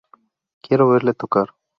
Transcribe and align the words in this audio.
Quiero 0.65 0.89
verle 0.93 1.13
tocar. 1.21 1.49